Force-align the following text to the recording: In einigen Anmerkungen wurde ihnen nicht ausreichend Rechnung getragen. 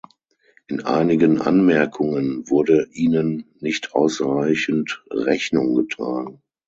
In 0.65 0.81
einigen 0.83 1.41
Anmerkungen 1.41 2.49
wurde 2.49 2.87
ihnen 2.91 3.45
nicht 3.59 3.93
ausreichend 3.93 5.05
Rechnung 5.11 5.75
getragen. 5.75 6.41